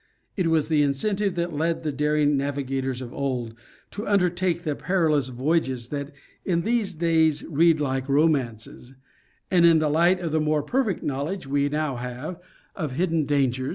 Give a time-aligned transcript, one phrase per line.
[0.35, 3.53] It was the incentive that led the daring navigators of old
[3.91, 6.11] to undertake the perilous voy ages that
[6.43, 8.93] in these days read like romances;
[9.51, 12.39] and in the light of the more perfect knowledge we now have
[12.75, 13.69] of the hidden dangers.